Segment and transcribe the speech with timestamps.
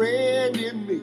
[0.00, 1.02] friend in me.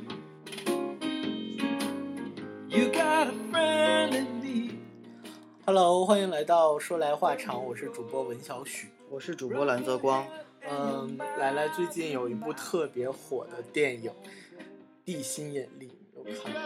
[2.67, 4.79] You got a friend in me.
[5.67, 8.87] Hello，欢迎来到说来话长，我是主播文小许。
[9.07, 10.25] 我是主播蓝泽光，
[10.67, 14.09] 嗯，来来，最近有一部特别火的电影
[15.05, 16.61] 《地心引力》，有看吗？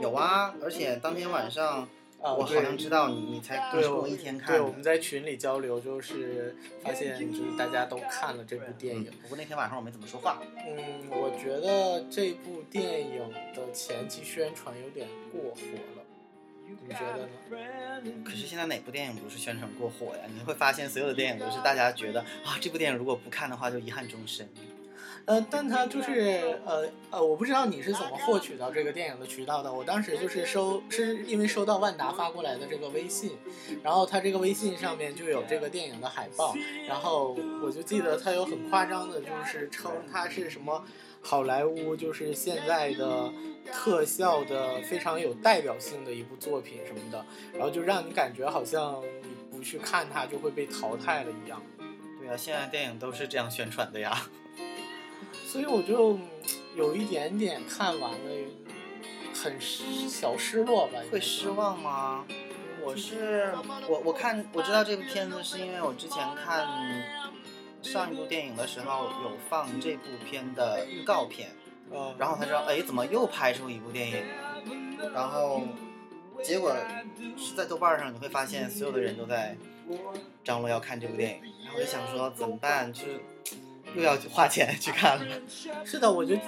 [0.00, 1.88] 有啊，而且当天晚上
[2.24, 9.12] 啊，我好像知道你，你才对我跟我一天看对，的我们在群里交流，就是发现就是大家都看了这部电影。
[9.22, 15.60] 不过那天晚上我没怎么说话，嗯，我觉得这部电影的前期宣传有点过火
[15.96, 16.02] 了，
[16.66, 18.24] 你觉得呢？
[18.24, 20.22] 可是现在哪部电影不是宣传过火呀？
[20.34, 24.48] 你会发现所有的电影都是大家觉得啊，这部电影如果不看的话就遗憾终身。
[25.26, 29.72] 呃，但它就是呃呃，我不知道你是怎么获取到这个电影的渠道的。
[29.72, 33.32] 我当时就是收，是因为收到万达发过来的这个微信，
[33.82, 36.54] 然后它这个微信上面就有这个电影的海报，
[36.86, 40.84] 然后我就记得它有很夸张的，就是称它是什么
[41.22, 43.32] 好莱坞，就是现在的
[43.72, 51.62] 特效的非常有代表性的一部作品什么的，然后就让你感觉好像你不去看它就会被淘汰了一样。
[52.20, 54.20] 对啊，现在电影都是这样宣传的呀。
[55.54, 56.20] 所以我就嗯
[56.74, 58.18] 有一点点看完了，
[59.32, 60.98] 很失小失落吧。
[61.12, 62.24] 会失望吗？
[62.82, 63.54] 我是
[63.88, 66.66] 我我看我知道这部片子是因为我之前看
[67.82, 71.50] 上一部电影的时候有放这部片的预告片，
[71.92, 74.24] 嗯，然后才知道哎怎么又拍出一部电影，
[75.14, 75.62] 然后
[76.42, 76.74] 结果
[77.36, 79.56] 是在豆瓣上你会发现所有的人都在
[80.42, 83.20] 张罗要看这部电影，然后我就想说怎么办，就是
[83.94, 85.40] 又要花钱去看了。
[85.84, 86.42] 是的，我觉得，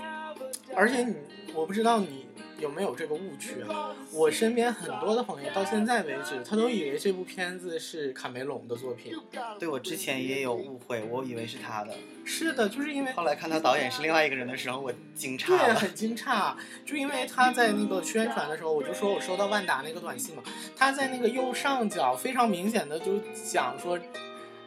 [0.75, 1.15] 而且你，
[1.55, 2.27] 我不知道你
[2.59, 3.95] 有没有这个误区啊？
[4.13, 9.13] 我身边很多的朋友到现在为止，他都以为这部片子是卡梅隆的作品。
[9.59, 16.55] 对我之前也有误会，我以为是他的，是的，就是因为后来看他导演是另外一个人的时候，我惊诧了对，很惊诧，
[16.85, 20.43] 就因为他在那个宣传的时候，我就说我收到万达那个短信嘛，
[20.75, 23.99] 他在那个右上角非常明显的就讲说，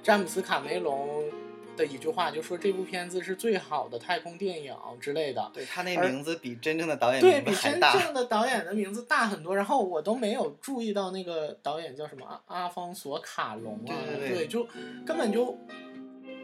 [0.03, 1.23] 詹姆斯卡梅隆
[1.79, 5.49] 的一句话，就说这部片子是最好的太空电影之类的。
[5.53, 7.79] 对他那名字比真正的导演对比真。
[7.79, 14.67] 正的导演的名字大很多，然后我都没有注意到那个导演叫什么阿阿方索卡隆啊，对对对就
[15.05, 15.57] 根本就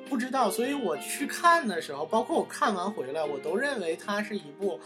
[0.09, 4.79] 不知道，所以我去看的时候，包括我看完回来，我都认为它是一部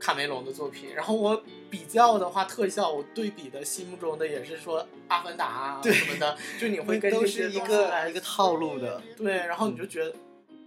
[0.00, 0.92] 卡梅隆的作品。
[0.94, 1.40] 然后我
[1.70, 10.12] 比较的话，特效我对比的心目中的也是说《阿凡达》啊对什么的， 就你会跟都是一个一个套路的，对，然后你就觉得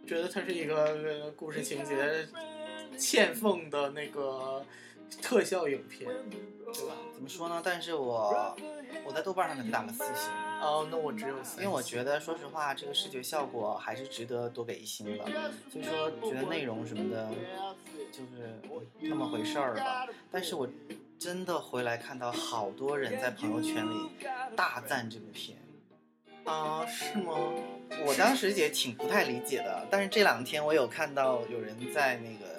[0.07, 1.95] 觉得它是一个呃故事情节
[2.97, 4.63] 欠奉的那个
[5.21, 6.09] 特效影片，
[6.73, 6.95] 对吧？
[7.13, 7.61] 怎么说呢？
[7.63, 8.55] 但是我
[9.05, 10.31] 我在豆瓣上给他打了四星，
[10.61, 15.25] 哦，那我只有三因为我觉得说实话，这个视觉效果还是值得多给一星的。
[15.71, 17.29] 所以说，觉得内容什么的，
[18.11, 18.59] 就是
[18.99, 20.07] 那么回事儿吧。
[20.31, 20.67] 但是我
[21.19, 24.09] 真的回来看到好多人在朋友圈里
[24.55, 25.57] 大赞这部片。
[26.45, 27.33] 啊，是吗？
[28.05, 32.52] 我当时也挺不太理解的，但是这两天我有看到有人在那个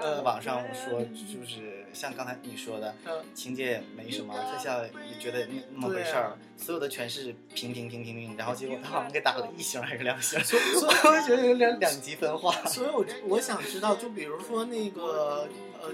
[0.00, 12.52] 呃网上说，就是像刚才你说的，嗯情节没什么，特效也觉得那那么回事儿，所有的全是平平平平平，然后结果他好像给打了一星还是两星，所以所以我觉得有点两极分化。
[12.66, 15.48] 所以我我想知道，就比如说那个
[15.80, 15.90] 呃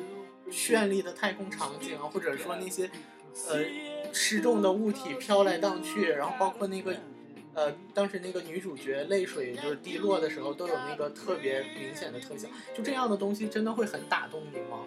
[0.50, 2.90] 绚丽的太空场景啊，或者说那些
[3.48, 3.60] 呃
[4.12, 6.96] 失重的物体飘来荡去，然后包括那个。
[7.60, 14.80] 呃，当时那个女主角泪水就是滴落的时候，都有那个特别明显的特效，就这样的东西真的会很打动你吗？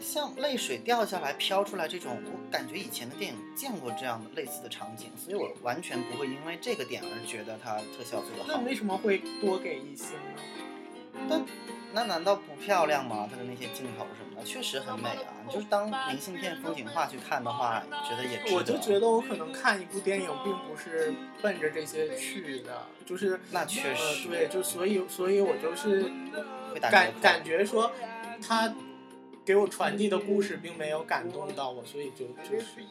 [0.00, 8.48] 像泪水掉下来飘出来这种，我感觉以前的电影见过这样的类似的场景，所以我完全不会因为这个点而觉得它特效做的好。
[8.48, 11.22] 那为什么会多给一星呢？
[11.30, 11.44] 但
[11.94, 13.28] 那难道不漂亮吗？
[13.30, 15.32] 它的那些镜头什么的，确实很美啊。
[15.46, 18.56] 你就是当明信片、风景画去看的话，觉得也值得。
[18.56, 26.10] 我就觉得我可能看一部电影，并不是奔着这些去的，就是那确呃，实对，就所以，所以我就是
[26.80, 27.92] 感感觉说，
[28.46, 28.74] 他
[29.44, 32.82] 给我传递的故事并没有感动到我，所以就就是，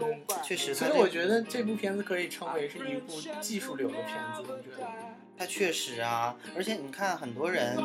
[0.00, 4.92] 嗯，确实，所以我觉得这部片子可以称为是一部技术流的片子，你觉得吗？
[5.36, 7.76] 它确实啊，而且你看很多人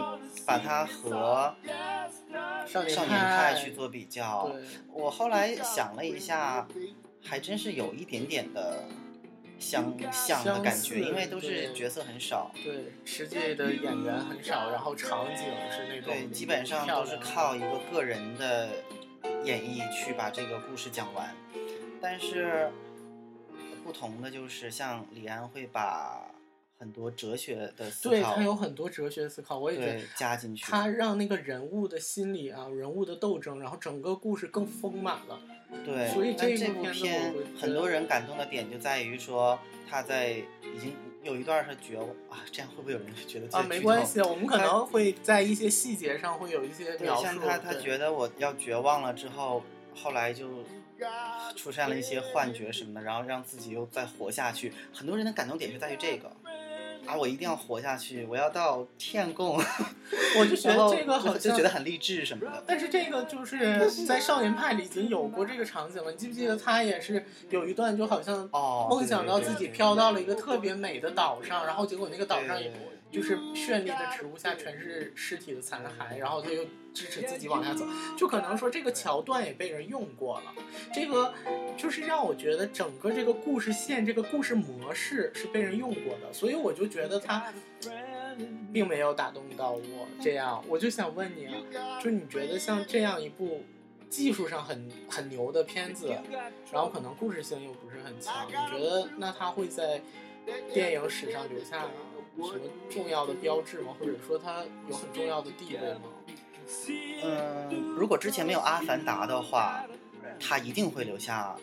[0.45, 1.55] 把它和
[2.67, 4.51] 少年派去做比较，
[4.91, 6.67] 我后来想了一下，
[7.23, 8.83] 还真是有一点点的
[9.57, 18.69] 相像的感觉，因为都是角色很少，对，实际的演员很少，然后场景是那种对，基本上都是靠一个个人的
[19.45, 21.33] 演绎去把这个故事讲完。
[22.01, 22.69] 但是
[23.83, 26.21] 不同的就是，像李安会把
[26.77, 30.65] 很多哲学的思考，对他有很多哲学思考，我也觉得加进去。
[30.65, 35.39] 他让那个人物的心理啊，人物的斗争，然后整个故事更丰满了。
[35.85, 39.57] 对，所以这部这部片很多人感动的点就在于说
[39.89, 40.93] 他在已经
[41.23, 47.23] 有一段是绝望啊，这样会不会有人觉得啊，没关系，我们可能会在一些细节上会有一些对，描述。
[47.23, 49.63] 像他他觉得我要绝望了之后，
[49.95, 50.47] 后来就
[51.55, 54.71] 出现了一些幻觉什么的，然后让自己又再活下去。
[54.93, 56.31] 很多人的感动点就在于这个。
[57.05, 57.15] 啊！
[57.15, 59.57] 我一定要活下去，我要到天宫，
[60.39, 62.63] 我就觉得这个好像 就觉得很励志什么的。
[62.65, 72.71] 但是这个就是 在少年派里已经有过这个场景了，你记不记得他也是有一段就好像哦，梦想到自己飘到了一个特别美的岛上，然后结果那个岛上也
[73.15, 77.85] 就是绚丽的植物下全是尸体的残骸，然后他又支持自己往下走，
[78.17, 80.53] 就可能说这个桥段也被人用过了，
[80.93, 81.33] 这个
[81.77, 87.53] 就是让我觉得整个这个故事线、这个故事模式是被人用过的，所以我就觉得他
[88.73, 90.07] 并没有打动到我。
[90.21, 93.63] 这样，我就想问你啊，就你觉得像这样一部
[94.09, 96.13] 技术上很很牛的片子，
[96.69, 100.01] 然后可能故事性又不是很强，你觉得那它会在
[100.73, 101.85] 电影史上留下
[102.37, 102.59] 什么
[102.89, 103.95] 重要的标志吗？
[103.99, 106.01] 或者说它有很重要的地位吗？
[107.23, 109.85] 嗯，如果之前没有《阿凡达》的话，
[110.39, 111.55] 它一定会留下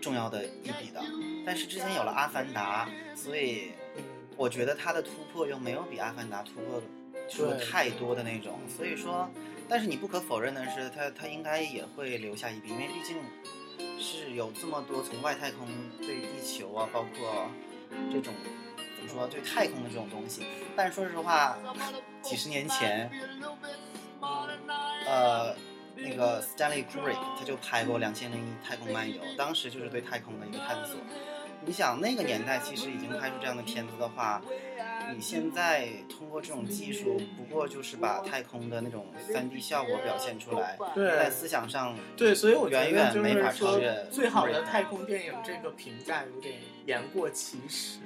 [0.00, 1.00] 重要的一笔的。
[1.46, 4.02] 但是之前有了《阿凡达》，所以嗯，
[4.36, 6.82] 我觉得它的突破又没有比《阿凡达》突破
[7.28, 8.58] 出太多的那种。
[8.68, 9.30] 所以说，
[9.68, 13.16] 但是你不可否认的是，它它应该也会留下一笔，因为毕竟
[13.98, 15.68] 是有这么多从外太空
[16.00, 17.48] 对地球啊，包括
[18.10, 18.34] 这种
[19.02, 20.46] 比如说对太空的这种东西。
[20.76, 21.58] 但是说实话，
[22.22, 23.10] 几十年前。
[25.04, 25.52] 呃，
[25.96, 30.96] 那个 Stanley Kubrick 他就拍过《两千零一太空漫游》，当时就是对太空的一个探索。
[31.64, 34.40] 你想那个年代其实已经拍出这样的片子的话，
[35.14, 46.54] 你现在通过这种技术，不过就是把太空的那种三 D 效果表现出来，对在思想上对，所以我远远没法超越，最好的太空电影这个评价有点
[46.86, 47.98] 言过其实。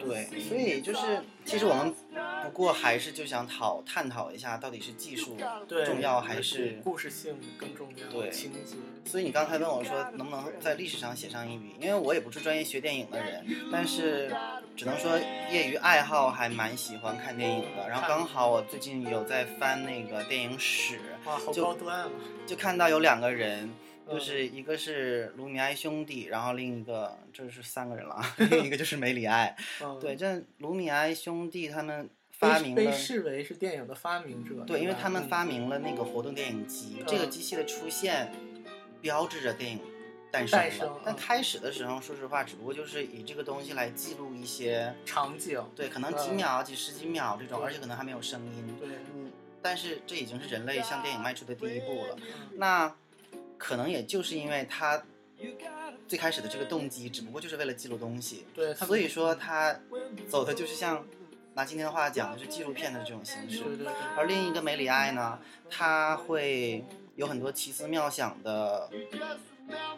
[0.00, 1.94] 对，所以就是其实我们
[2.42, 5.36] 不过还是就想讨探讨一下，到底是技术，
[5.84, 8.06] 重要还是故事性更重要？
[8.08, 8.58] 对情节。
[9.04, 14.34] 所以你刚才问我说能不能在历史上写上一笔，因为我也不是专业学电影的人，但是
[14.76, 15.18] 只能说
[15.50, 17.88] 业余爱好还蛮喜欢看电影的。
[17.88, 22.08] 然后刚好我最近有在翻那个电影史，哇，好就高端啊！
[22.46, 23.70] 就看到有两个人，嗯
[24.08, 29.54] 就是一个是卢米埃兄弟，然后另一个这是三个人了啊， 另一个就是梅里埃。
[29.82, 32.76] 嗯，对，这卢米埃兄弟他们发明了。
[32.76, 34.64] 被视为是电影的发明者。
[34.66, 38.32] 对，因为他们嗯发明了那个活动电影机，这个嗯机器的出现，
[39.00, 39.80] 标志着电影
[40.30, 41.00] 诞生了。
[41.04, 45.62] 但开始的时候，说实话，只不过就是以这个东西来记录一些，场景。
[45.76, 48.76] 对，可能几嗯秒、几十几秒这种，而且可能还没有声音。
[48.78, 52.16] 对，嗯，但是这已经是人类向电影迈出的第一步了。
[52.16, 52.94] 嗯那
[53.58, 55.02] 可能也就是因为他
[56.06, 59.78] 最开始的这个动机，只不过就是为了记录东西，对，他所以说他
[60.26, 61.04] 走的就是像
[61.54, 63.58] 拿今天的话讲，就是纪录片的这种形式。
[63.64, 65.38] 对对对，而另一个梅里爱呢，
[65.68, 66.84] 他会
[67.16, 68.88] 有很多奇思妙想的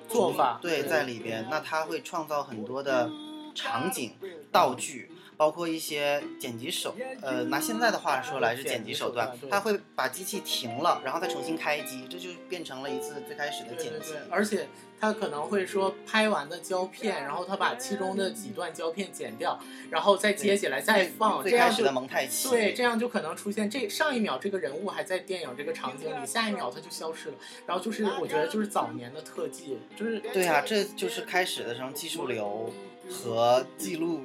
[0.08, 1.46] 做法，对在里边。
[1.50, 3.10] 那他会创造很多的
[3.54, 4.14] 场景、
[4.50, 14.68] 道具，包括一些剪辑手，呃，拿现在的话说来是剪辑手段他会把机器停了，然后再重新开机，这就变成了一次最开始的剪辑对对对。，而且
[15.00, 27.34] 他可能会说拍完的胶片，然后他把其中的几段胶片剪掉，然后再接起来再放，最开始的蒙太奇，对，这样就可能出现这上一秒这个人物还在电影这个场景里，下一秒他就消失了。
[27.66, 32.70] 然后就是我觉得就是早年的特技，就是对啊，这就是开始的时候技术流
[33.08, 34.20] 和记录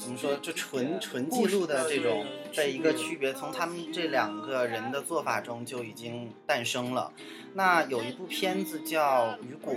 [0.00, 2.24] 怎么说，就纯纯记录的这种
[2.56, 7.12] 的一个区别，从他们这两个人的做法中就已经诞生了。
[7.52, 9.74] 那有一部片子叫《雨果》，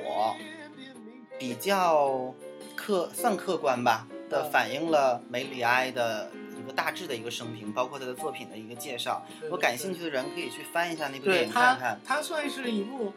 [1.37, 2.33] 比较
[2.73, 9.25] 客算客观吧的嗯反映了梅里埃的一个大致的一个生平，包括他的作品的一个介绍。
[9.41, 12.15] 对我感兴趣的人可以去翻一下那部电影看看他。
[12.15, 13.11] 他算是一部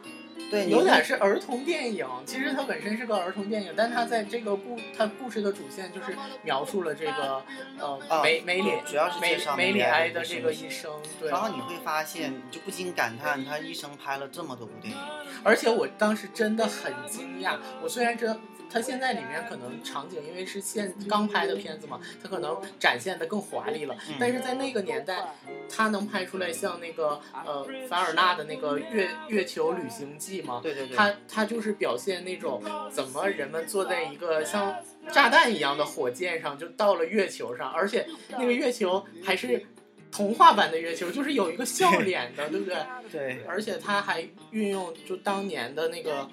[0.49, 7.43] 对，你有点是儿童电影，其实它本身是个儿童电影，但它在这个故它故事的主线就是描述了这个
[7.79, 11.29] 呃啊梅梅里主要是梅梅里里埃埃的这个一生，对。
[11.29, 14.99] 然后你会发现，你就不禁感叹，他一生拍了这么多部电影。
[15.43, 18.35] 而且我当时真的很惊讶，我虽然知道
[18.69, 25.35] 它现在里面可能场景因为是现刚拍的片子嘛，它可能展现的更华丽了，嗯但是在那个年代，
[25.69, 30.59] 它能拍出来像那个呃凡尔纳的那个月月球旅行记吗？
[30.63, 34.75] 对对对，它它就是表现那种怎么人们坐在一个像
[35.11, 39.65] 炸弹一样的火箭上，就到了月球上，而且那个月球还是
[40.11, 42.77] 童话版的月球，就是有一个笑脸的，对不对？
[43.11, 46.29] 对而且他还运用就当年的那个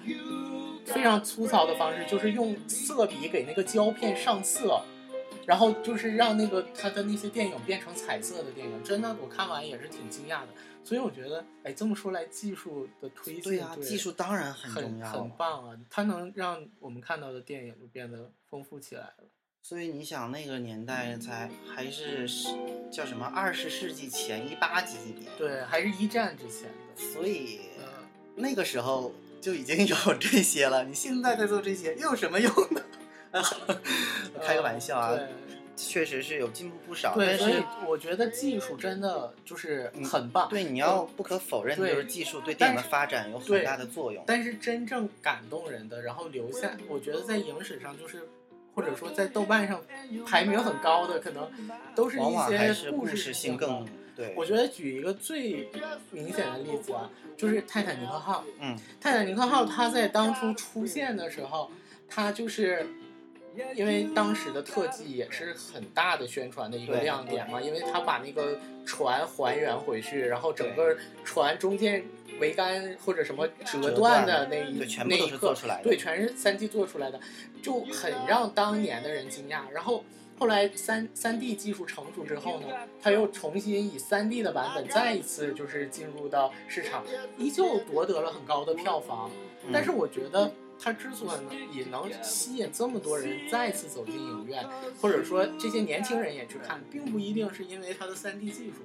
[0.85, 4.81] 非常粗糙的方式，就是用色笔给那个胶片上色。
[5.45, 10.47] 然后就是让那个他的那些电影变成彩色的电影，真的我看完也是挺惊讶的。
[10.85, 19.23] 所以我觉得，哎，这么说来，技术的推进，对呀、技术当然很重要，很棒啊，它能让我们看到的电影就变得丰富起来了。
[19.63, 22.49] 所以你想那个年代才还是是
[22.91, 27.01] 叫什么二十世纪前一八几几年，对，还是一战之前的。
[27.01, 27.85] 所以嗯，
[28.35, 29.11] 那个时候
[29.41, 30.83] 就已经有这些了。
[30.83, 32.81] 你现在在做这些又有什么用呢？
[34.45, 35.27] 开个玩笑啊，对
[35.75, 40.47] 确实是有进步不少，对，所以但是我觉得技术真的就是很棒。
[40.49, 44.23] 对你要不可否认的就是技术对电影的发展有很大的作用。
[44.25, 48.27] 但是真正感动人的，然后留下，我觉得在影史上就是，
[48.73, 49.81] 或者说在豆瓣上
[50.25, 51.51] 排名很高的，可能
[51.93, 54.33] 都是一些故事事性更对。
[54.37, 55.69] 我觉得举一个最
[56.11, 58.45] 明显的例子啊，就是泰坦尼克号。
[58.61, 61.69] 嗯，泰坦尼克号它在当初出现的时候，
[62.07, 62.87] 它就是
[63.75, 72.03] 因为当时的特技也是很大的宣传的一个亮点嘛，因为他把那个船还原回去，然后整个船中间
[72.39, 77.19] 桅杆或者什么折断的那一对全部都那一刻是做出来的对，全是三 D 做出来的，
[77.61, 79.61] 就很让当年的人惊讶。
[79.71, 80.03] 然后
[80.37, 82.67] 后来三三 D 技术成熟之后呢，
[83.01, 87.03] 他又重新以三 D 的版本再一次就是进入到市场，
[87.37, 89.29] 依旧夺得了很高的票房。
[89.33, 91.39] 嗯但是我觉得它之所
[91.73, 94.63] 以能吸引这么多人再次走进影院，
[95.01, 98.83] 或者说这些年轻人也去看，并不一定是因为它的三 D 技术，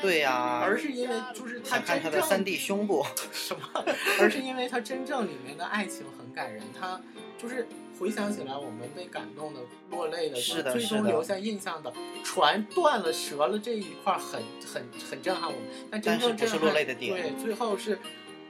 [0.00, 3.84] 对呀、而是因为就是它想看真正他的三 D 胸部， 什么，
[4.20, 7.00] 而是因为他真正里面的爱情很感人，他
[7.40, 7.66] 就是
[7.98, 11.92] 回想起来我们被感动的、落泪的，是的最终留下印象的，
[12.24, 14.40] 船断了、折了这一块儿很
[14.72, 17.98] 很很震撼我们，但真正震撼落泪的点对，最后是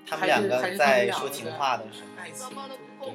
[0.06, 2.08] 他们两个在说情话的时候。
[2.20, 2.48] 爱情，
[3.00, 3.12] 对。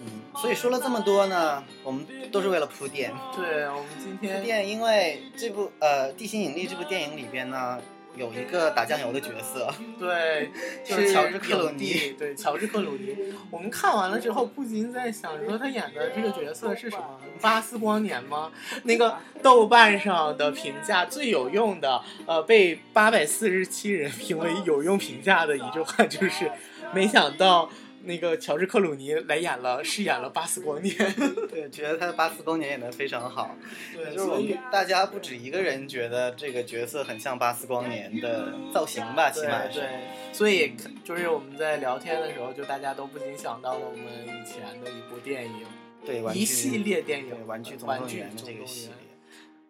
[0.00, 3.12] 嗯，所以说了这么多呢，我们都是为了铺垫。
[3.34, 7.80] 对，我们今天铺垫，因为这部呃《地心引力》这部电影里边呢，
[8.18, 10.50] 有一个打酱油的角色， 对
[10.84, 13.16] 就是乔治克鲁尼对，乔治克鲁尼。
[13.50, 17.20] 我们看完了之后，不禁在想，说他演的这个角色是什么？
[17.40, 18.50] 巴斯光年吗？
[18.82, 26.50] 那个豆瓣上的评价最有用的，呃，被八百四十七人评为有用评价的一句话就是，
[26.92, 27.70] 没想到。
[28.04, 30.94] 那个乔治克鲁尼来演了，饰演了巴斯光年。
[31.50, 33.54] 对，觉得他的巴斯光年演的非常好。
[33.94, 39.88] 对就是我们大家不止一个人觉得这个角色很像巴斯光年的造型吧，起码是。
[40.32, 40.74] 所以
[41.04, 45.66] 就是我们在聊天的时候，就大家都不禁想到了我们以前的一部电影，
[46.04, 48.94] 对，玩具一系列电影，玩具总动员的这个系列，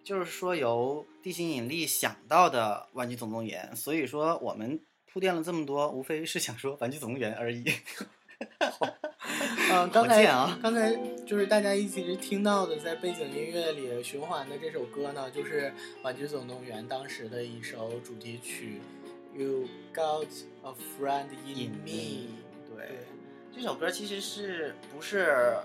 [0.04, 4.80] 就是说由地心引力想到的玩具总动员，所以说我们
[5.10, 7.64] 铺垫了这么多，无非是想说玩具总动员而已。
[9.70, 10.94] 嗯，刚才、啊刚才
[11.26, 18.80] 就是大家一直听到的，在背景音乐里循环的这首歌呢，就是《玩具总动员》当时的一首主题曲
[19.38, 20.28] 《You Got
[20.62, 21.90] a Friend in Me》。
[22.74, 23.00] 对，
[23.54, 25.56] 这首歌其实是不是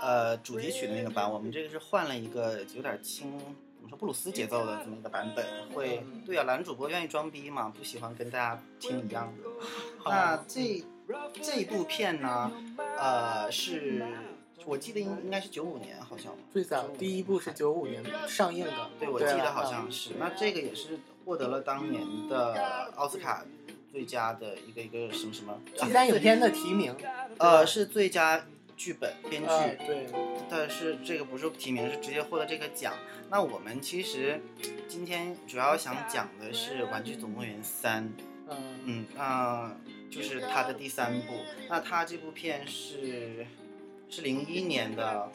[0.00, 1.30] 呃主题曲的那个版？
[1.30, 5.46] 我们这个是换了一个有点轻，怎么说布鲁斯节奏的这么一个版本。
[5.74, 9.48] 会，对啊，男主播愿意装逼嘛，不喜欢跟大家听一样的。
[10.06, 10.82] 那这
[11.42, 12.50] 这部片呢，
[12.98, 14.04] 呃，是
[14.64, 16.32] 我记得应应该是九五年，好像。
[16.52, 20.10] 最早第一部是九五年上映的，对，我记啊得好像是。
[20.18, 23.44] 那这个也是获得了当年的奥斯卡
[23.90, 26.94] 最佳的一个一个什么什么第三影片的提名，
[27.38, 29.48] 呃，是最佳剧本编剧。
[29.48, 30.06] 呃对，
[30.48, 32.94] 但是这个不是提名，是直接获得这个奖。
[33.28, 34.40] 那我们其实
[34.88, 38.04] 今天主要想讲的是《玩具总动员三》，
[38.48, 39.74] 嗯嗯，那、
[40.12, 41.32] 就是他的第三部。
[41.68, 43.46] 那他这部片是
[44.10, 45.32] 是零一年的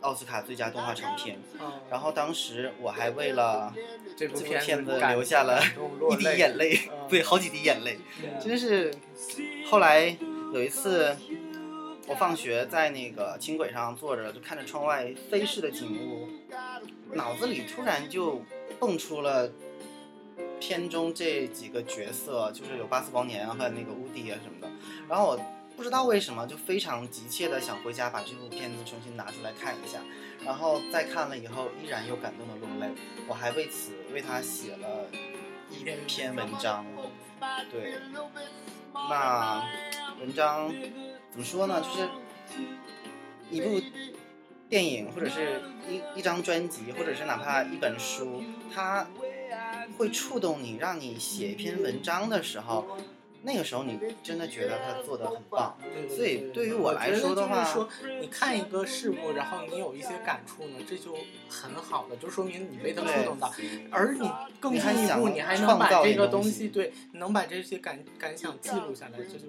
[0.00, 1.38] 奥斯卡最佳动画长片。
[1.60, 3.72] 嗯，然后当时我还为了
[4.16, 5.62] 这部片片子子感流下了
[6.10, 7.98] 一滴眼泪，嗯对，好几滴眼泪。
[8.22, 8.92] 嗯真是，
[9.70, 10.16] 后来
[10.52, 11.16] 有一次，
[12.08, 16.28] 我放学在那个轻轨上坐着，就看着窗外飞逝的景物，
[17.14, 18.42] 脑子里突然就
[18.78, 19.50] 蹦出了
[20.66, 24.72] 片中这几个角色，就是有巴斯光年啊和那个乌迪啊什么的。
[25.06, 25.40] 然后我
[25.76, 29.98] 不知道为什么就非常急切的想回家把这部片子重新拿出来看一下，
[30.42, 32.94] 然后再看了以后依然又感动的落泪。
[33.28, 35.04] 我还为此为他写了
[35.70, 36.86] 一篇文章。
[37.70, 37.96] 对，
[38.94, 39.62] 那
[40.18, 40.72] 文章
[41.30, 41.82] 怎么说呢？
[41.82, 42.08] 就是
[43.50, 43.82] 一部
[44.70, 48.42] 电影，或者是一一张专辑，或者是哪怕一本书，
[48.74, 49.06] 它
[49.96, 52.86] 会触动你，让你写一篇文章的时候，
[53.44, 55.76] 那个时候你真的觉得他做的很棒。
[55.80, 57.88] 对所以对于我来说的话就是说
[58.20, 61.14] 你看一个事物，然后你有一些感触呢，这就
[61.48, 63.52] 很好的，就说明你被他触动到。
[63.90, 69.46] 而你更进一步，你还能创把这个东西，对，能把这些感感想记录下来，这就，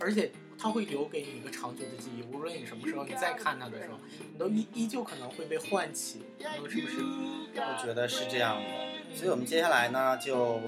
[0.00, 2.22] 而且它会留给你一个长久的记忆。
[2.34, 3.98] 无论你什么时候你再看它的时候，
[4.32, 6.96] 你都依依旧可能会被唤起，你说是不是？
[7.56, 10.60] 我觉得是这样的，所以我们接下来呢，就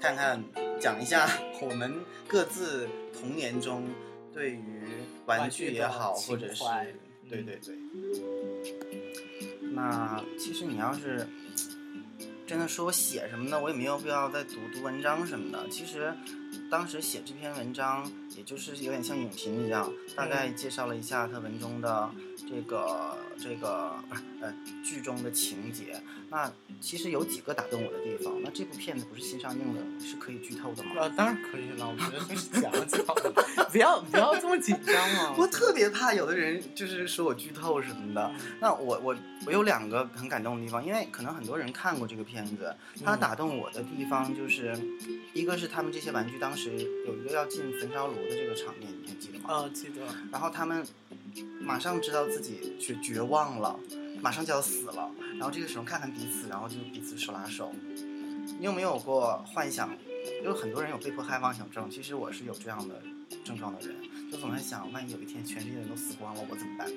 [0.00, 0.42] 看看
[0.80, 1.28] 讲一下
[1.60, 1.92] 我们
[2.26, 2.88] 各自
[3.18, 3.84] 童年中
[4.32, 4.82] 对于
[5.26, 6.64] 玩具也好，或者是
[7.28, 7.76] 对对对。
[9.72, 11.26] 那其实你要是
[12.46, 15.68] 真的说我写什么呢，我也没有必要再读读文章什么的。
[15.68, 16.14] 其实
[16.70, 22.10] 当时写这篇文章，也就是有点像影评一样，大概介绍了一下他文中的
[22.48, 23.94] 这个这个
[24.40, 24.52] 呃
[24.84, 26.00] 剧中的情节。
[26.30, 28.34] 那其实有几个打动我的地方。
[28.42, 30.90] 那这部片子不是新上映的，是可以剧透的吗？
[30.98, 33.02] 呃，当然可以了，我觉得就是讲讲，
[33.72, 35.34] 不要不要这么紧张嘛。
[35.38, 38.30] 我特别怕有的人就是说我剧透什么的。
[38.60, 39.16] 那我我
[39.46, 44.78] 我有两个很感动的地方，因为可能很多人看过这个片子，它嗯打动我的地方就是，
[45.32, 46.70] 一个是他们这些玩具当时
[47.06, 49.44] 有一个要进焚烧炉的这个场面，你还记得吗？
[49.48, 50.84] 呃，记得，然后他们
[51.60, 53.78] 马上知道自己绝绝望了，
[54.20, 57.72] 马上就要死了，然后这个时候看看彼此，然后就彼此手拉手。
[58.58, 59.90] 你有没有过幻想？
[60.44, 63.02] 有很多人有被迫害妄想症，其实我是有这样的
[63.44, 63.96] 症状的人，
[64.30, 66.88] 就总在想，万一有一天全世界人都死光了，我怎么办？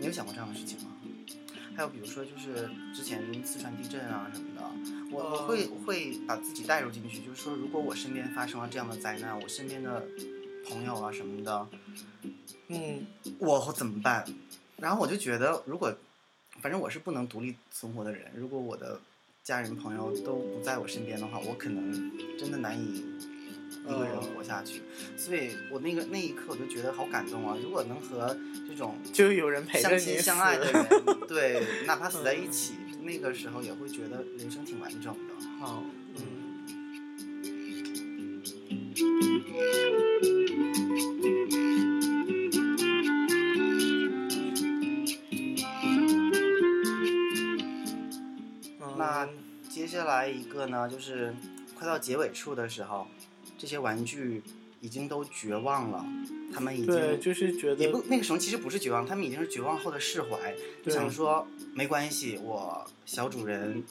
[0.00, 0.88] 你有想过这样的事情吗？
[1.74, 4.62] 还有比如说，就是之前四川地震啊什么的，
[5.10, 10.06] 我我会会把自己带入进去，就是说，如果我身边发生了这样的灾难，我身边的
[10.68, 11.66] 朋友啊什么的，
[12.72, 13.06] 嗯，
[13.38, 14.24] 我会怎么办？
[14.78, 15.94] 然后我就觉得，如果
[16.60, 19.00] 反正我是不能独立存活的人，如果我的
[19.44, 23.04] 家人朋友都不在我身边的话，我可能真的难以
[23.84, 24.82] 一个人活下去。
[25.16, 27.56] 所以我那个那一刻我就觉得好感动啊！
[27.62, 28.36] 如果能和
[28.68, 30.86] 这种就有人陪着相你亲相爱的人，
[31.28, 35.34] 对，哪怕死在一起，那个时候也会觉得人生挺完整的。
[35.60, 36.01] 好，嗯。
[50.52, 51.34] 个呢，就是
[51.78, 53.06] 快到结尾处的时候，
[53.56, 54.42] 这些玩具
[54.80, 56.04] 已经都绝望了，
[56.52, 63.82] 他们已对，经就是觉得也不那个时候其实不是绝望，他们已经是绝望后的释怀，对想说没关系，我小主人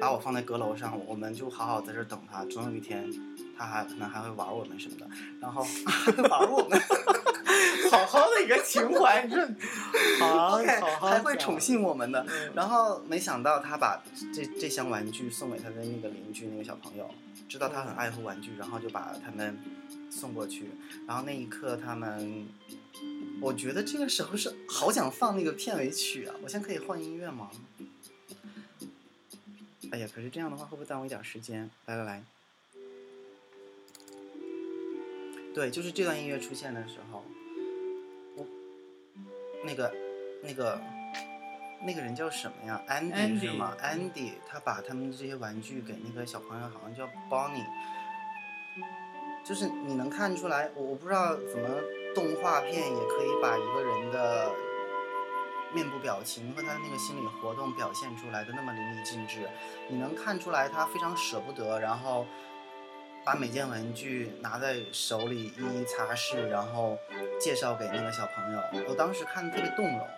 [0.00, 3.10] 把我放在阁楼上，我们就好好在这等他，总有一天
[3.56, 5.08] 他还可能还会玩我们什么的，
[5.40, 5.64] 然后
[6.28, 6.80] 玩我们。
[7.98, 9.46] 好好的一个情怀，你说
[10.20, 12.24] 好 OK，好好讲还会宠幸我们的。
[12.28, 17.08] 嗯然后没想到他把这这箱玩具送给他的那个邻居那个小朋友，
[17.48, 19.58] 知道他很爱护玩具，然后就把他们
[20.10, 20.70] 送过去。
[21.06, 22.46] 然后那一刻他们，
[23.40, 26.34] 我觉得这个时候是好想放那个片尾曲啊！
[26.42, 27.50] 我现在可以换音乐吗？
[29.92, 31.68] 哎呀，可是这样的话会不会耽误一点时间？
[31.86, 32.22] 来来来，
[35.52, 37.39] 对，就是这段音乐出现的时候，我
[39.64, 39.92] 那个
[40.42, 40.80] 那个
[41.82, 47.66] 那个人叫什么呀？Andy 是吗嗯？Andy，他把他们这些玩具给那个小朋友，好像叫 Bonnie。
[49.42, 51.68] 就是你能看出来，我我不知道怎么
[52.14, 54.52] 动画片也可以把一个人的
[55.72, 59.48] 面部表情和他的那个心理活动表现出来的那么淋漓尽致。
[59.88, 62.26] 你能看出来他非常舍不得，然后
[63.24, 66.98] 把每件玩具拿在手里一一擦拭，然后
[67.40, 68.60] 介绍给那个小朋友。
[68.88, 70.08] 我当时看的特别动容，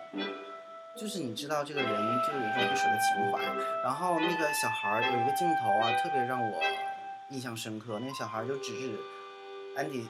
[0.95, 3.43] 就是你知道这个人就有一种不舍的情怀。
[3.83, 6.61] 然后那个小孩有一个镜头啊，特别让我
[7.29, 7.99] 印象深刻。
[7.99, 8.97] 那个小孩就指着
[9.75, 10.07] 安迪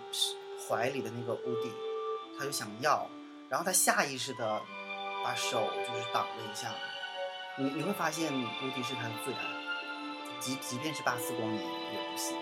[0.69, 1.71] 怀里的那个乌迪，
[2.37, 3.09] 他就想要，
[3.49, 4.61] 然后他下意识的
[5.23, 6.69] 把手就是挡了一下。
[7.57, 9.39] 你你会发现乌迪是他的最爱，
[10.39, 12.35] 即即便是巴斯光年也不行。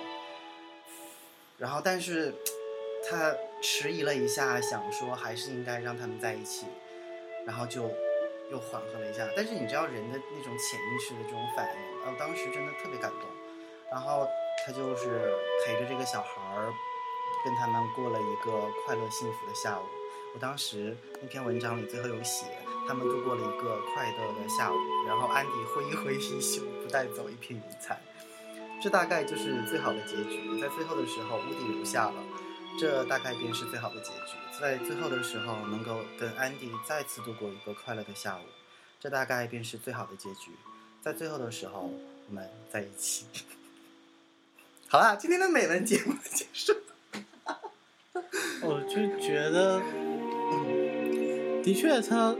[1.62, 2.34] 然后，但是
[3.08, 6.66] 他迟疑了一下，想说还是应该让他们在一起，
[7.46, 7.84] 然后就
[8.50, 9.30] 又缓和了一下。
[9.36, 13.30] 但是你知道人的那种潜意识的这种反应，呃，当时真的特别感动。
[13.92, 14.28] 然后
[14.66, 16.74] 他就是陪着这个小孩儿，
[17.46, 19.84] 跟他们过了一个快乐幸福的下午。
[20.34, 22.48] 我当时那篇文章里最后有写，
[22.88, 24.76] 他们度过了一个快乐的下午，
[25.08, 28.02] 然后安迪挥一挥衣袖，不带走一片云彩。
[28.82, 30.60] 这大概就是最好的结局。
[30.60, 32.16] 在最后的时候，乌迪留下了，
[32.80, 34.36] 这大概便是最好的结局。
[34.60, 38.42] 在最后的时候，能够跟安迪再次度过一个快乐的下午，
[39.00, 40.52] 这大概便是最好的结局。
[41.02, 41.92] 在最后的时候，
[42.28, 43.26] 我们在一起。
[44.90, 46.74] 好啦，今天的美文节目结束。
[48.64, 49.82] 我就觉得，
[50.52, 52.36] 嗯，的确，他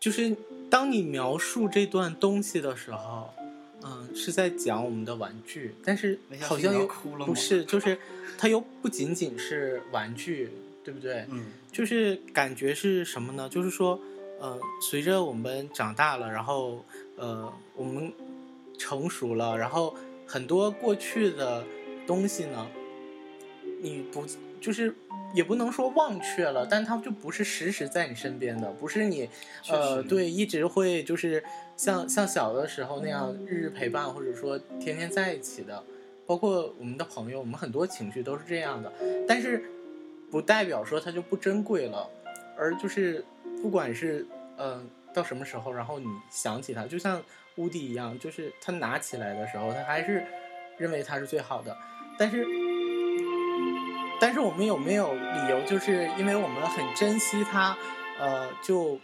[0.00, 0.36] 就是
[0.70, 3.45] 当你描述这段东西的时候，嗯，
[4.16, 6.86] 是在讲我们的玩具，但是好像又
[7.26, 7.96] 不是，就是
[8.38, 10.50] 它又不仅仅是玩具，
[10.82, 11.26] 对不对？
[11.30, 13.46] 嗯就是感觉是什么呢？
[13.50, 14.00] 就是说，
[14.40, 16.82] 呃，随着我们长大了，然后
[17.16, 18.10] 呃，我们
[18.78, 19.94] 成熟了，然后
[20.26, 21.62] 很多过去的
[22.06, 22.66] 东西呢，
[23.80, 24.24] 你不
[24.60, 24.94] 就是
[25.34, 29.28] 也不能说忘却了，但它就不是时时在你身边的，不是你
[29.68, 31.42] 呃对一直会就是
[31.76, 35.82] 像像小的时候那样日日陪伴，或者说天天在一起的。
[36.28, 38.92] 包括我们的朋友，我们很多情绪都是这样的，
[39.28, 39.62] 但是
[40.28, 42.04] 不代表说它就不珍贵了，
[42.58, 43.24] 而就是
[43.62, 44.82] 不管是呃
[45.14, 47.22] 到什么时候，然后你想起它，就像
[47.58, 50.26] 乌迪一样，就是他拿起来的时候，他还是
[50.78, 51.76] 认为它是最好的，
[52.18, 52.44] 但是
[54.20, 57.76] 但是我们有没有理由，就是因为我们很珍惜它，
[58.18, 58.98] 呃，就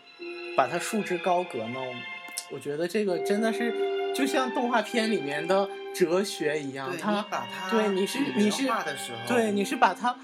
[0.56, 1.80] 把它束之高阁呢？
[2.50, 8.68] 我觉得这个真的是就像动画片里面的哲学一样，对，它把它对你是你是
[9.26, 10.14] 对，你是把它，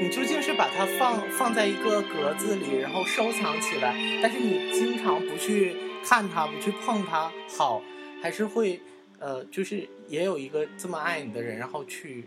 [0.00, 5.74] 你究竟是把它放放在一个格子里，然后收藏起来，但是你经常不去
[6.04, 7.82] 看它，不去碰它，好，
[8.22, 8.80] 还是会
[9.18, 12.26] 呃，就是也有一个这么爱你的人，然后去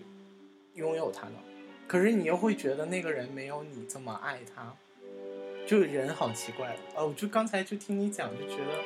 [0.73, 1.35] 拥有它呢？
[1.93, 4.75] 可是你又会觉得那个人没有你这么爱他，
[5.67, 7.05] 就人好奇怪哦。
[7.05, 8.83] 我就刚才就听你讲，就觉得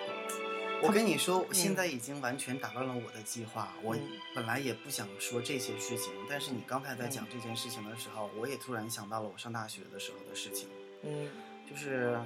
[0.84, 3.72] 我跟你说，现在已经完全打乱了我的计划。
[3.82, 4.02] 我嗯
[4.36, 10.68] 本来也不想说这些事情，但是你刚才在讲这件事情的时候，我也突然想到了我上大学的时候的事情。
[11.04, 11.30] 嗯
[11.70, 12.20] 就是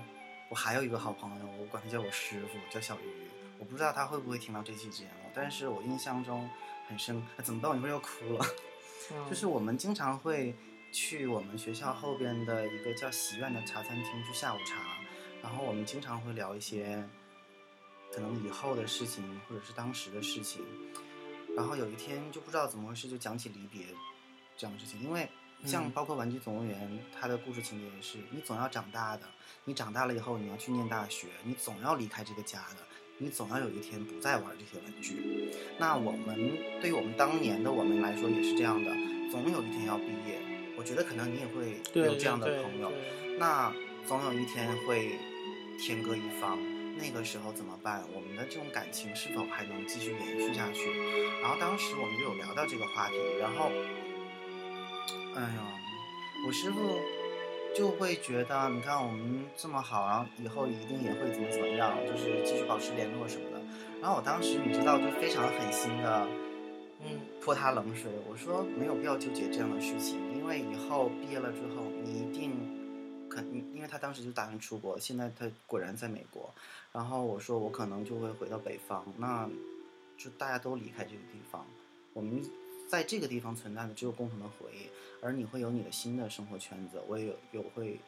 [0.49, 3.27] 我还有一个好朋友，我管他叫我师傅，叫小鱼。
[3.59, 6.49] 我不知道他会不会听到这期节目，但是我印象中
[6.89, 7.17] 很深。
[7.37, 7.69] 啊怎么办？
[7.69, 8.45] 我一会儿要哭了。
[9.11, 10.55] 嗯，就是我们经常会
[10.91, 14.75] 去我们学校后边的一个叫喜苑的茶餐厅去下午茶，
[15.41, 17.03] 然后我们经常会聊一些
[18.13, 20.63] 可能以后的事情或者是当时的事情。
[21.55, 23.85] 然后有一天就不知道怎么回事，就讲起离别
[24.57, 25.29] 这样的事情，因为
[25.65, 29.23] 像嗯包括《玩具总动员》，它的故事情节也是，你总要长大的，
[29.65, 32.77] 你长大了以后你要去念大学，你总要离开这个家的，
[33.17, 35.53] 你总要有一天不再玩这些玩具。
[35.77, 36.37] 那我们
[36.79, 38.91] 对于我们当年的我们来说也是这样的，
[39.29, 40.40] 总有一天要毕业。
[40.81, 42.91] 我觉得可能你也会有这样的朋友，
[43.37, 43.71] 那
[44.07, 45.19] 总有一天会
[45.77, 46.57] 天各一方。
[46.97, 48.03] 那个时候怎么办？
[48.15, 50.89] 我们的这种感情是否还能继续延续下去？
[51.39, 53.69] 然后当时我们就有聊到这个话题，然后，
[55.35, 55.61] 哎呀，
[56.47, 56.97] 我师傅
[57.75, 63.61] 就会觉得，你看我们这么好，然后以后一定也会怎么怎么样，就是继续保持联络什么的。
[64.01, 66.27] 然后我当时你知道，就非常狠心的
[67.03, 72.51] 嗯泼他冷水，我说没有必要纠结这样的事情，因为以后毕业了之后，你一定
[73.29, 76.53] 肯，因为他当时就打算出国，现在他果然在美国。
[76.91, 79.49] 然后我说我可能就会回到北方，那
[80.17, 81.65] 就大家都离开这个地方，
[82.13, 82.43] 我们
[82.87, 84.89] 在这个地方存在的只有共同的回忆，
[85.21, 87.99] 而你会有你的新的生活圈子，我也有有会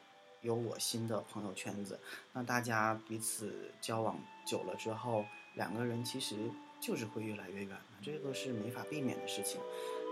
[0.42, 1.98] 有我新的朋友圈子，
[2.34, 5.26] 那大家彼此交往久了之后，
[5.56, 6.36] 两个人其实
[6.86, 9.62] 就是会越来越远的，这个是没法避免的事情。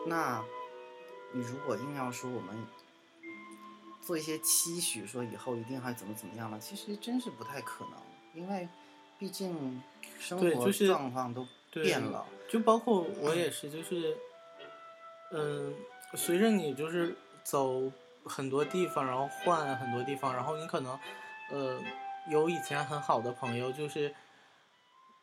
[0.08, 0.42] 那
[1.34, 2.66] 你如果硬要说我们
[4.02, 7.94] 做一些期许，说以后一定还怎么怎么样了，其实真是不太可能，
[8.34, 8.70] 因为
[9.20, 9.84] 毕竟
[10.18, 12.26] 生活就是状况都变了。
[12.50, 14.18] 就包括我也是，就是，
[15.32, 15.74] 嗯，
[16.16, 17.92] 随着你就是走
[18.24, 20.98] 很多地方，然后换很多地方，然后你可能，
[21.52, 21.80] 呃，
[22.30, 24.14] 有以前很好的朋友，就是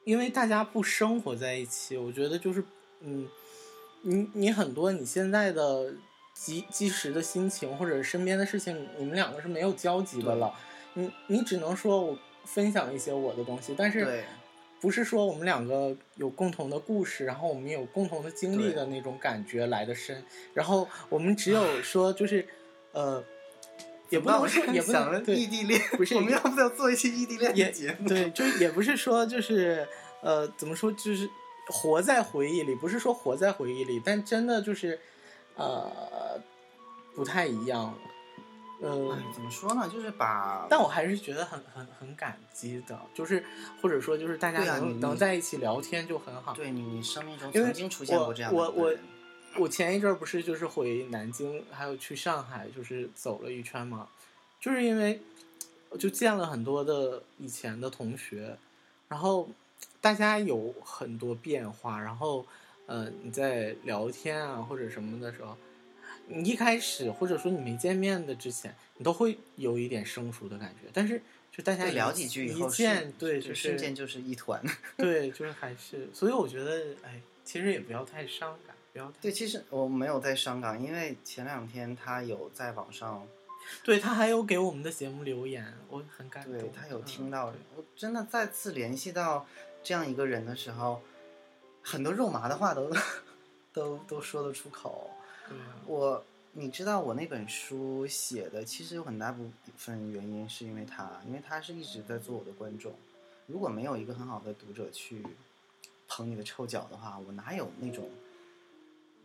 [0.05, 2.63] 因为大家不生活在一起，我觉得就是，
[3.01, 3.29] 嗯，
[4.03, 5.93] 你你很多你现在的
[6.35, 10.55] 即即时的心情或者身边的事情，你们两个是没有交集的了，
[10.95, 14.25] 你你只能说我分享一些我的东西，但是。
[14.81, 22.47] 不是说我们两个有共同的故事，然后我们有共同的经历的那种感觉来的深，然后我们只有说就是，
[22.93, 23.21] 呃，
[24.11, 28.09] 也不能说也不能对异地恋，不是我们要不要做一期异地恋节目？
[28.09, 29.87] 对，就也不是说就是
[30.23, 31.29] 呃怎么说就是
[31.69, 34.99] 活在回忆里，不是说活在回忆里，但真的就是
[35.57, 36.41] 呃
[37.15, 37.95] 不太一样。
[38.81, 39.91] 呃哎，，怎么说呢？
[39.93, 43.45] 就是把，但我还是觉得很很很感激的，就是
[43.83, 46.55] 或者说就是大家能、能在一起聊天就很好。
[46.55, 49.01] 对你，你生命中曾经出现过这样的我我一个人
[49.59, 54.09] 我前一阵儿不是就是回南京，还有去上海，就是走了一圈嘛，
[54.61, 55.21] 就是因为
[55.99, 58.57] 就见了很多的以前的同学，
[59.09, 59.49] 然后
[60.01, 62.47] 大家有很多变化，然后
[62.87, 65.57] 呃你在聊天啊或者什么的时候，
[66.27, 74.63] 你一开始或者说你没见面的之前，你都会有一点生疏的感觉，但是就大家一聊几句以后一见对就是瞬间就是一团。
[74.97, 78.77] 对，就是还是，所以我觉得，哎，其实也不要太伤感，
[79.21, 83.27] 对，其实我没有在香港，因为前两天他有在网上，
[83.85, 86.53] 对他还有给我们的节目留言，我很感动。
[86.53, 89.47] 对他有嗯听到对，我真的再次联系到
[89.83, 91.03] 这样一个人的时候，
[91.83, 92.91] 很多肉麻的话都
[93.73, 95.11] 都都说得出口。
[95.87, 102.93] 我，你知道我那本书写的，其实有很大部分原因是因为他，因为他是一直在做我的观众。
[103.47, 105.25] 如果没有一个很好的读者去
[106.07, 108.11] 捧你的臭脚的话，我哪有那种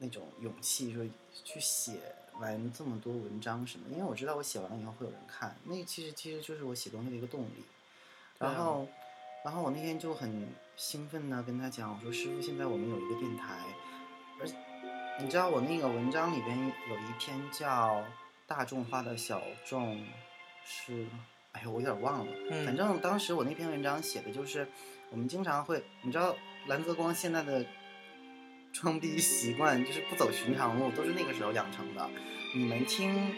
[0.03, 1.01] 那种勇气说
[1.45, 1.93] 去写
[2.41, 3.87] 完这么多文章什么？
[3.89, 7.63] 因为我知道我写完了以后会有人看，那其实其实就是我写东西的一个动力。
[8.37, 8.85] 然后，
[9.45, 13.63] 然后我那天就很兴奋的跟他讲，我说师傅，现在我们有一个电台，
[14.41, 14.47] 而
[15.21, 18.01] 你知道我那个文章里边有一篇叫
[18.45, 19.95] 《大众化的小众》，
[20.65, 21.07] 是，
[21.53, 22.33] 哎呀，我有点忘了。
[22.49, 24.67] 嗯反正当时我那篇文章写的就是，
[25.11, 26.35] 我们经常会，你知道
[26.67, 27.65] 蓝泽光现在的
[28.73, 32.09] 装逼习惯就是不走寻常路，都是那个时候养成的。
[32.53, 33.31] 你们听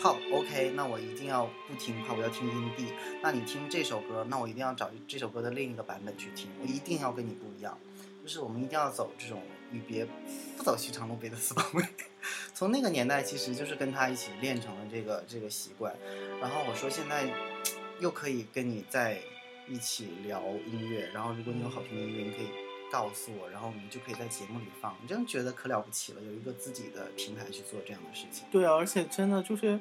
[0.00, 2.86] 泡 OK，那我一定要不听泡我要听音帝。
[3.22, 7.78] 那你听这首歌，那我一定要找这首歌的另一个版本去听，我一定要跟你不一样。
[8.24, 10.06] 就是我们一定要走这种与别
[10.56, 11.84] 不走寻常路，别的四方位。
[12.52, 15.94] 从那个年代，其实就是跟他一起练成了这个这个习惯。
[16.40, 17.26] 然后我说现在
[18.00, 19.20] 又可以跟你在
[19.68, 22.48] 一起聊音乐，然后如果你有好听的音乐，你可以
[22.90, 24.96] 告诉我，然后我们就可以在节目里放。
[25.02, 28.44] 你真觉得可了不起了，有一个自己的平台去做这样的事情。
[28.50, 29.78] 对啊，而且真的就是，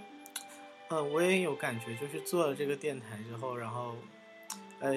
[0.89, 3.95] 呃，我也有感觉，就是做了这个电台之后，然后，
[4.79, 4.93] 呃，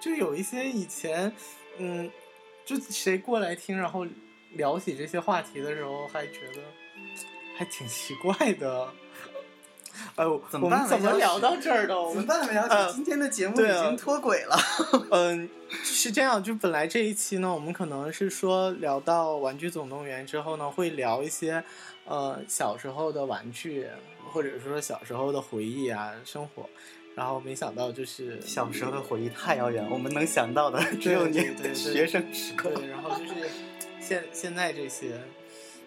[0.00, 1.32] 就有一些以前，
[1.78, 2.10] 嗯，
[2.64, 4.06] 就谁过来听，然后
[4.52, 6.62] 聊起这些话题的时候，还觉得
[7.56, 8.92] 还挺奇怪的。
[10.14, 12.00] 哎呦，怎么我们办怎么聊到这儿的？
[12.00, 12.92] 我们怎么办，韦小呃？
[12.92, 14.56] 今天的节目已经脱轨了。
[15.10, 15.48] 嗯，
[15.82, 21.62] 是这样，就本来这一期呢，我们可能是说聊到《玩具总动员》之后呢，会聊一些
[22.04, 23.86] 呃小时候的玩具，
[24.32, 26.68] 或者说小时候的回忆啊、生活。
[27.14, 31.38] 然后没想到就是小时候的回忆太遥远，我们能想到的只有你
[31.74, 32.68] 学生时刻。
[32.68, 33.48] 对，然后就是
[33.98, 35.18] 现现在这些，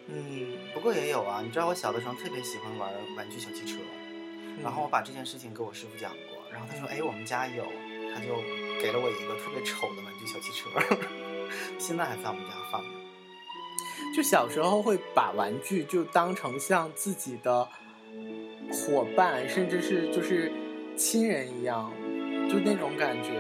[0.08, 3.78] 嗯，不过也有啊，你知道我小的时候特别喜欢玩玩具小汽车，
[4.63, 7.65] 然后我把这件事情跟我师傅讲过，然后他说：“哎，我们家有。”
[8.12, 8.38] 他就
[8.82, 10.67] 给了我一个特别丑的玩具小汽车，
[11.78, 12.89] 现在还在我们家放着。
[14.15, 17.63] 就小时候会把玩具就当成像自己的
[18.72, 20.52] 伙伴，甚至是就是
[20.98, 21.93] 亲人一样，
[22.50, 23.39] 就那种感觉。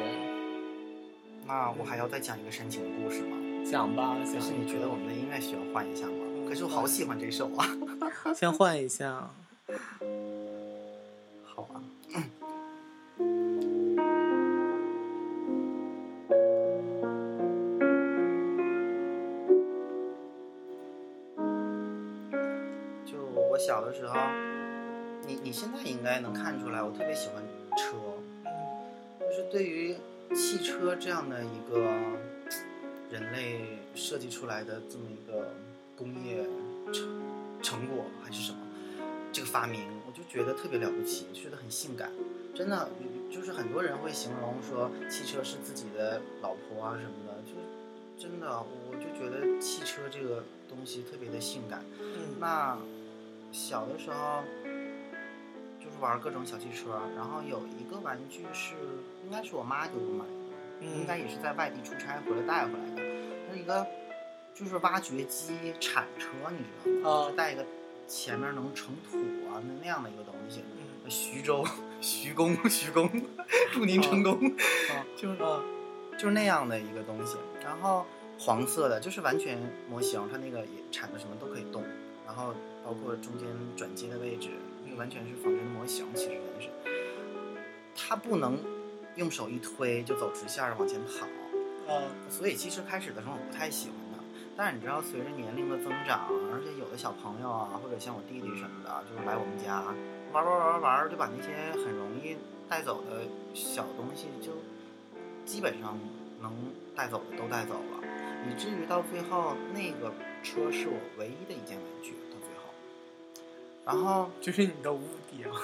[1.47, 3.35] 那我还要再讲一个深情的故事吗？
[3.65, 6.47] 讲吧，讲可是你觉得我们的音乐需要换一下吗？
[6.47, 7.67] 可是我好喜欢这首啊。
[8.37, 9.31] 先换一下。
[11.59, 11.83] 好啊。
[23.05, 24.15] 就我小的时候，
[25.27, 27.43] 你你现在应该能看出来，我特别喜欢
[27.75, 27.97] 车，
[29.19, 29.97] 就是对于
[30.33, 31.81] 汽车这样的一个
[33.11, 35.51] 人类设计出来的这么一个
[35.97, 36.45] 工业
[36.93, 37.21] 成
[37.61, 38.59] 成果还是什么，
[39.33, 42.09] 这个发明，我就觉得特别了不起，就觉得很性感。
[42.55, 42.89] 真的，
[43.31, 47.61] 就是很多人会形容说汽车是自己的老婆啊什么的，就是
[48.17, 51.85] 真的，我就觉得汽车这个东西特别的性感。
[52.01, 52.75] 嗯那
[53.51, 54.41] 小的时候
[55.79, 58.73] 就是玩各种小汽车，然后有一个玩具是
[59.23, 63.01] 应该是我妈给我买的，应该也是在外地出差回来带回来的，
[63.53, 63.85] 是一个
[64.55, 67.25] 就是挖掘机铲车，你知道吗？
[67.25, 67.63] 啊就带一个
[68.09, 69.17] 前面能盛土
[69.47, 70.61] 啊那那样的一个东西。
[70.75, 71.65] 嗯徐州，
[72.01, 73.09] 徐工，徐工，
[73.71, 74.33] 祝您成功。
[74.35, 75.63] 啊就是啊
[76.13, 78.05] 就是那样的一个东西，然后
[78.37, 79.57] 黄色的，就是完全
[79.89, 81.83] 模型，它那个也铲子什么都可以动，
[82.27, 82.53] 然后
[82.85, 84.49] 包括中间转接的位置，
[84.85, 86.69] 那个完全是仿真的模型，其实也是，
[87.95, 88.59] 它不能
[89.15, 91.25] 用手一推就走直线儿往前跑，
[91.91, 94.08] 啊所以其实开始的时候我不太喜欢它，
[94.59, 99.81] 但是你知道，随着年龄的增长，而且有的小朋友啊，或者像我弟弟什么的，就是来我们家
[100.33, 102.35] 玩玩玩玩玩，就把那些很容易
[102.67, 104.51] 带走的小东西，就
[105.45, 105.97] 基本上
[106.41, 106.51] 能
[106.93, 108.03] 带走的都带走了，
[108.51, 110.11] 以至于到最后，那个
[110.43, 112.11] 车是我唯一的一件玩具。
[112.29, 112.73] 到最后，
[113.85, 114.99] 然后就是你的屋
[115.31, 115.55] 底啊。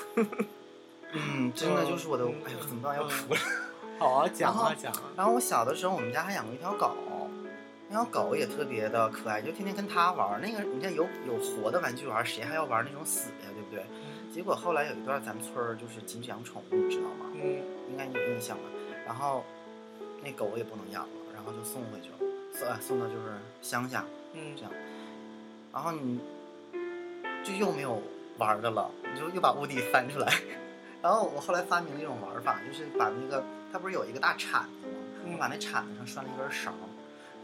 [1.12, 3.40] 嗯，真的就是我的，嗯哎呀，怎么办要哭了？
[4.00, 5.02] 好啊，讲啊讲啊。
[5.18, 6.96] 然后我小的时候，我们家还养过一条狗，
[7.88, 10.42] 那条狗也特别的可爱，就天天跟它玩。
[10.42, 13.86] 那个你看有有活的玩具玩，谁还要玩那种死的呀，对不对？
[14.34, 17.26] 结果后来有一段咱们村儿就是禁止养宠物，你知道吗？
[17.36, 18.64] 嗯应该你有印象吧？
[19.06, 19.46] 然后
[20.24, 22.18] 那狗也不能养了，然后就送回去了，
[22.52, 24.72] 送呃送到就是乡下，嗯这样。
[25.72, 26.20] 然后你
[27.44, 28.02] 就又没有
[28.40, 30.34] 玩的了，你就又把屋底翻出来。
[31.04, 35.32] 然后我后来发明了一种玩法，就是把那个它不是有一个大铲子吗？
[35.32, 36.74] 我把那铲子上拴了一根绳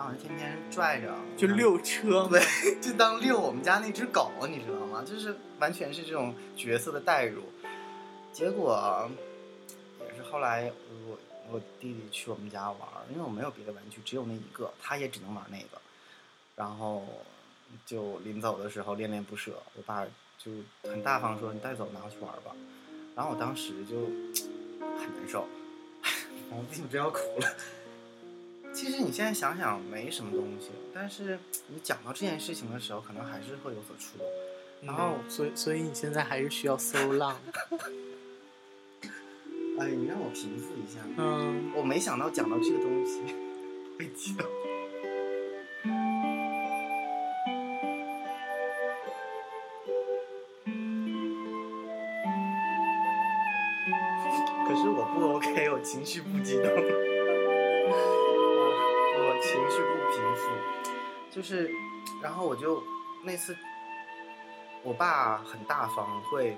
[0.01, 2.29] 儿，然后天天拽着，就遛车 嘛。
[2.29, 5.03] 对，就当遛我们家那只狗，你知道吗？
[5.05, 7.43] 就是完全是这种角色的代入。
[8.33, 9.09] 结果
[9.99, 10.71] 也是后来
[11.07, 11.17] 我
[11.51, 12.79] 我弟弟去我们家玩，
[13.11, 15.81] 因为我没有别的玩具，只有那一个，他也只能玩那个。
[16.55, 17.03] 然后
[17.85, 20.05] 就临走的时候恋恋不舍，我爸
[20.37, 20.51] 就
[20.83, 22.55] 很大方说：“你带走拿回去玩吧。”
[23.15, 24.05] 然后我当时就
[24.97, 25.47] 很难受，
[26.51, 27.47] 我为什么真要哭了？
[28.73, 34.27] 其实你现在想想没什么东西，但是你讲到这件事情的时候，可能还是会有所触动。
[34.83, 37.37] 然后嗯所以所以你现在还是需要搜浪。
[39.79, 40.99] 哎，你让我平复一下。
[41.17, 43.21] 嗯，我没想到讲到这个东西
[43.99, 44.47] 会激动。
[61.41, 61.71] 就是，
[62.21, 62.83] 然后我就
[63.23, 63.57] 那次，
[64.83, 66.55] 我爸很大方，会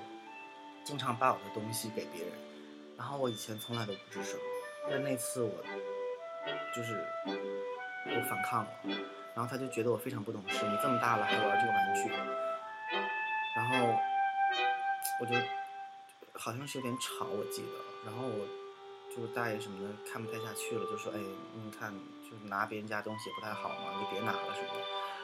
[0.84, 2.32] 经常把我的东西给别人，
[2.94, 4.38] 然后我以前从来都不吱声，
[4.90, 5.50] 但那次我
[6.76, 8.70] 就是我反抗了，
[9.34, 12.10] 然后他就觉得我非常不懂事，你这么大了还玩这个玩具，
[13.56, 13.98] 然后
[15.18, 15.34] 我就
[16.34, 18.46] 好像是有点吵，我记得，然后我
[19.16, 24.80] 就大爷什么的看不太下去了，就说：“哎，你看，就是拿别人家东西不太好嘛，你就别拿了什么的。”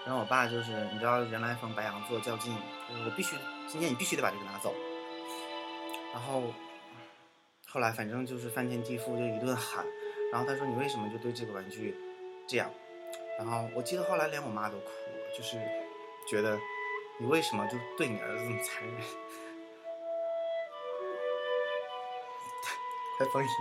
[0.07, 2.55] 然后我爸就是你知道人来疯白羊座较劲，
[2.89, 4.73] 就是我必须今天你必须得把这个拿走。
[6.15, 6.45] 然后
[7.67, 9.85] 后来反正就是翻天地覆，就一顿喊。
[10.33, 11.97] 然后他说：“你为什么就对这个玩具
[12.47, 12.71] 这样？”
[13.39, 15.59] 然后我记得后来连我妈都哭了，就是
[16.29, 16.57] 觉得
[17.19, 18.97] 你为什么就对你儿子这么残忍？
[23.21, 23.55] 快放音乐。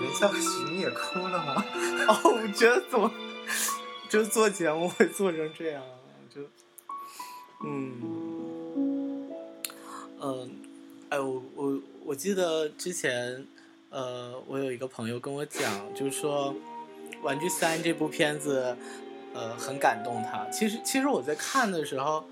[0.00, 1.62] 人像许你也哭了吗？
[2.08, 3.12] 哦，我觉得怎么，
[4.08, 5.82] 就做节目会做成这样，
[6.34, 6.40] 就，
[7.62, 9.28] 嗯，
[10.22, 10.50] 嗯，
[11.10, 13.46] 哎，我我我记得之前，
[13.96, 16.54] 呃，我有一个朋友跟我讲，就是说，
[17.22, 18.76] 《玩具三》这部片子，
[19.32, 20.46] 呃，很感动他。
[20.50, 22.22] 其实，其实我在看的时候，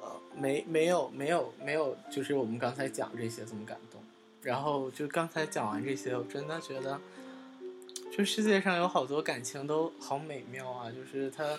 [0.00, 4.00] 呃，没没有没有没有，就是我们刚才讲这些这么感动。
[4.40, 7.00] 然后就刚才讲完这些，我真的觉得，
[8.16, 10.92] 就世界上有好多感情都好美妙啊！
[10.92, 11.58] 就是他，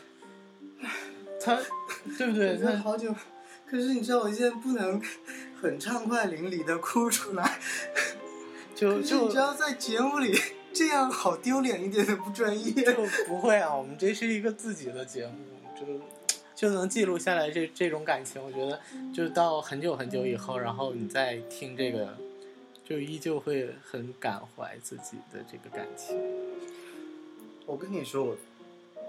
[1.41, 1.59] 他，
[2.17, 2.57] 对不对？
[2.57, 3.13] 他 好久，
[3.69, 5.01] 可是你知道我现在不能
[5.61, 7.59] 很畅快淋漓的哭出来，
[8.75, 10.37] 就就道在节目里
[10.73, 12.83] 这样好丢脸，一点都不专业。
[12.83, 12.93] 就
[13.25, 13.73] 不会啊！
[13.73, 15.33] 我们这是一个自己的节目，
[15.79, 16.01] 就
[16.53, 18.43] 就能记录下来这这种感情。
[18.43, 18.79] 我觉得，
[19.13, 22.17] 就到很久很久以后，然后你再听这个，
[22.83, 26.21] 就依旧会很感怀自己的这个感情。
[27.65, 28.37] 我跟你说，我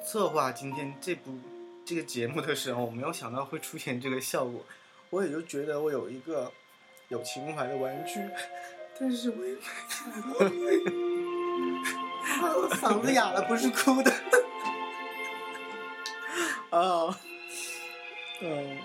[0.07, 1.33] 策划今天这部
[1.85, 4.65] 这个节目的时候，我没有想到会出现这个效果，
[5.11, 6.53] 我也就觉得我有一个
[7.09, 8.21] 有情怀的玩具，
[8.99, 9.53] 但是我也
[10.07, 10.47] 买不到。
[12.61, 14.13] 我嗓子哑了，不是哭的。
[16.71, 17.15] 哦，
[18.41, 18.79] 嗯，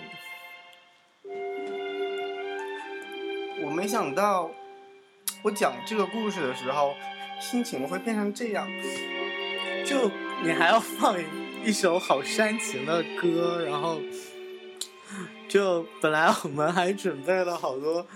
[3.62, 4.50] 我没想到，
[5.42, 6.94] 我讲这个故事的时候，
[7.40, 8.66] 心情会变成这样。
[9.84, 10.10] 就
[10.42, 11.16] 你还要放
[11.64, 14.00] 一首好煽情的歌，然后
[15.48, 18.06] 就本来我们还准备了好多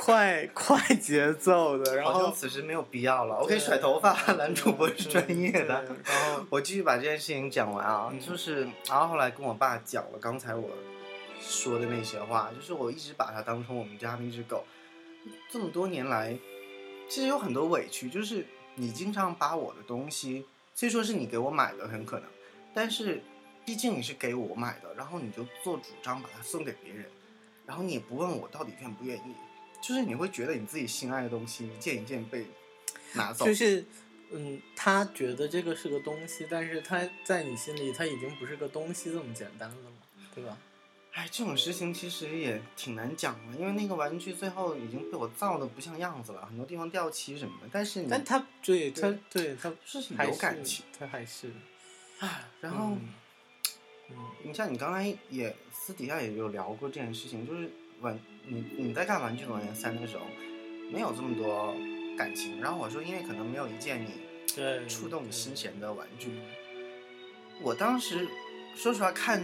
[0.00, 3.36] 快 快节奏的，然后此时没有必要了。
[3.40, 5.84] 我可以甩头发， 男主播是专业的。
[6.04, 10.70] 然后 我继续把这件事情讲完啊，嗯就是，然后后来跟我爸讲了刚才我
[11.40, 14.64] 说的那些话，就是我一直把它当成我们家的一只狗。
[15.50, 16.38] 这么多年来，
[17.08, 18.46] 其实有很多委屈，就是
[18.76, 20.46] 你经常把我的东西，
[20.76, 22.28] 虽说是你给我买的，很可能，
[22.72, 23.20] 但是
[23.64, 27.04] 毕竟你是给我买的，然后你就做主张把它送给别人，
[27.66, 29.34] 然后你也不问我到底愿不愿意，
[29.80, 32.46] 就是你会觉得你自己心爱的东西一件一件被
[33.14, 33.84] 拿走，就是，
[34.30, 39.96] 嗯，他觉得这个是个东西，但是他在你心里，他已经不是个东西这么简单了嘛，
[40.34, 40.56] 对吧？
[41.12, 47.68] 哎，这种事情其实也挺难讲的，因为那个玩具最后已经被我造的不像样子了，很多地方掉漆什么的。
[47.72, 51.50] 但是你，但他对他对对他是还有感情，他还是
[52.20, 53.00] 啊，然后、嗯
[54.10, 57.70] 嗯你像你刚才也私底下也有聊过这件事情，就是
[58.00, 60.24] 玩你你在看《玩具总动员三》那个时候，
[60.92, 61.74] 没有这么多
[62.16, 62.60] 感情。
[62.60, 66.30] 然后我说，因为可能没有一件你触动你心弦的玩具。
[67.60, 68.28] 我当时
[68.74, 69.42] 说实话看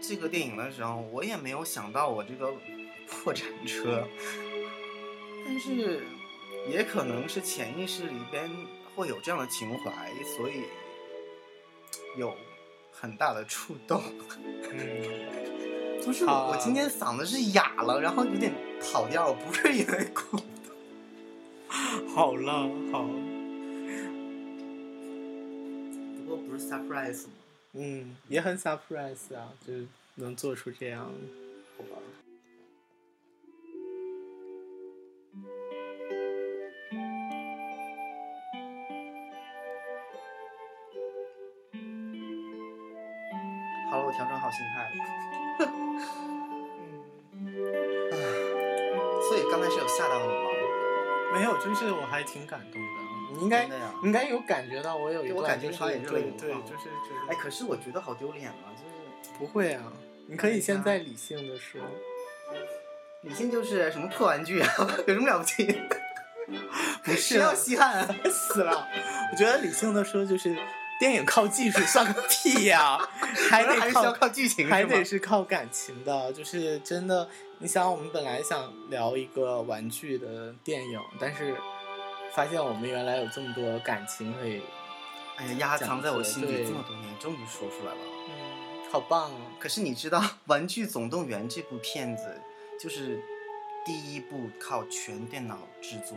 [0.00, 2.52] 这个电影的时候，我也没有想到我这个
[3.08, 4.06] 破产车，
[5.44, 6.02] 但是
[6.68, 8.48] 也可能是潜意识里边
[8.94, 10.62] 会有这样的情怀，所以
[12.16, 12.34] 有
[12.92, 14.00] 很大的触动。
[14.72, 15.29] 嗯，
[16.04, 20.38] 就是好啊我今天嗓子是哑了，然后有点跑调，不是因为哭。
[22.14, 23.04] 好了好，
[26.16, 27.30] 不过不是 surprise 吗？
[27.74, 29.86] 嗯，也很 surprise 啊，就是
[30.16, 31.12] 能做出这样，
[31.76, 32.00] 好吧。
[53.40, 53.68] 你应该
[54.04, 55.98] 应该有感觉到我有一我段就是对
[56.38, 58.68] 对，就是觉得哎，可是我觉得好丢脸啊！
[58.76, 59.82] 就是不会啊，
[60.28, 61.80] 你可以现在理性的说，
[63.22, 64.68] 理性就是什么破玩具啊，
[65.08, 65.64] 有什么了不起？
[67.02, 68.16] 不谁要稀罕啊？
[68.30, 68.86] 死了。
[69.32, 70.56] 我觉得理性的说就是
[70.98, 72.98] 电影靠技术算个屁呀、
[73.48, 77.28] 还得靠还是要靠剧情，还得是靠感情的，就是真的。
[77.62, 81.54] 你想，我们本来想聊一个玩具的电影，但是
[82.34, 84.62] 发现我们原来有这么多感情可以，
[85.36, 87.98] 哎呀，压藏在我心对里这么多年，终于说出来了。
[88.28, 89.40] 嗯，好棒啊！
[89.58, 92.40] 可是你知道，《玩具总动员》这部片子
[92.78, 93.20] 就是
[93.84, 96.16] 第一部靠全电脑制作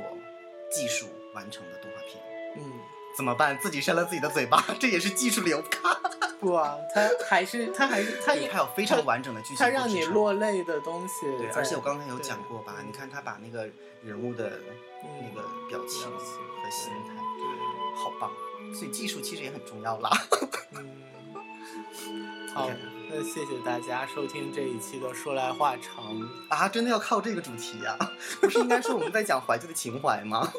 [0.71, 2.23] 技术完成的动画片。
[2.57, 2.71] 嗯，
[3.17, 3.57] 怎么办？
[3.59, 5.63] 自己扇了自己的嘴巴，这也是技术流
[6.43, 6.49] 吧？
[6.49, 12.75] 不啊，它还是他还是它对它有非常完整的剧情它和支撑让你落泪的东西对，在，而且我刚才有讲过吧？
[12.85, 13.67] 你看他把那个
[14.03, 14.59] 人物的
[15.03, 17.45] 嗯那个表情和心态，对
[18.03, 18.31] 好棒。
[18.73, 20.09] 所以技术其实也很重要啦。
[20.75, 20.89] 嗯，
[22.53, 22.69] 好
[23.09, 26.19] 那谢谢大家收听这一期的说来话长。
[26.49, 27.97] 啊，真的要靠这个主题啊、
[28.41, 30.51] 不是应该说我们在讲怀旧的情怀吗？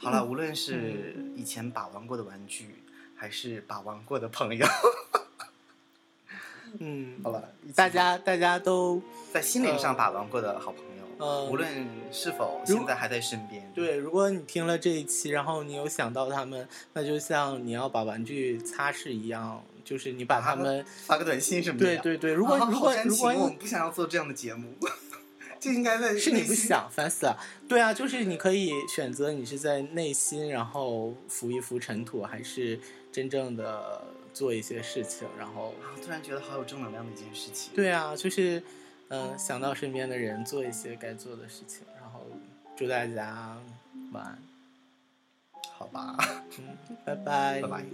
[0.00, 2.82] 好了，无论是以前把玩过的玩具，
[3.18, 4.64] 还是把玩过的朋友，
[6.78, 7.42] 嗯，好吧，
[7.74, 9.02] 大家大家都
[9.32, 11.68] 在心灵上把玩过的好朋友，呃无论
[12.12, 21.84] 是否现在还在身边，对，如果你听了这一期，然后你有想到他们，那就像你要把玩具擦拭一样，就是你把他们，发个短信什么的。
[21.84, 24.74] 对对对，如果、啊如果如果我们不想要做这样的节目，
[25.58, 27.36] 就应该在 是你不想，烦死了。
[27.68, 32.78] 对啊，就是你可以选择你是在内心，然后浮一浮尘土，还是
[33.18, 34.00] 真正的
[34.32, 37.74] 做一些事情，然后啊突然觉得好有正能量的一件事情。
[37.74, 38.62] 对啊，就是
[39.08, 42.24] 嗯、呃想到身边的人，做一些该做的事情，然后
[42.76, 43.58] 祝大家
[44.12, 44.38] 晚安，
[45.72, 46.16] 好吧，
[46.58, 47.84] 嗯，拜拜，拜拜。